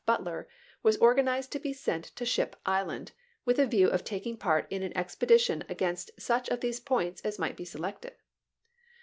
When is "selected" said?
7.65-8.15